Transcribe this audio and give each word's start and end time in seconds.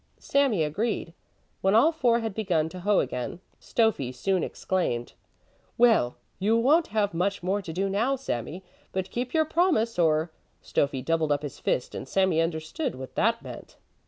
Sami 0.17 0.63
agreed. 0.63 1.13
When 1.61 1.75
all 1.75 1.91
four 1.91 2.21
had 2.21 2.33
begun 2.33 2.69
to 2.69 2.79
hoe 2.79 2.97
again, 3.01 3.39
Stöffi 3.61 4.11
soon 4.11 4.43
exclaimed: 4.43 5.13
"Well, 5.77 6.15
you 6.39 6.57
won't 6.57 6.87
have 6.87 7.13
much 7.13 7.43
more 7.43 7.61
to 7.61 7.71
do 7.71 7.87
now, 7.87 8.15
Sami, 8.15 8.63
but 8.91 9.11
keep 9.11 9.31
your 9.31 9.45
promise, 9.45 9.99
or" 9.99 10.31
Stöffi 10.63 11.05
doubled 11.05 11.31
up 11.31 11.43
his 11.43 11.59
fist, 11.59 11.93
and 11.93 12.07
Sami 12.07 12.41
understood 12.41 12.95
what 12.95 13.13
that 13.13 13.43
meant. 13.43 13.77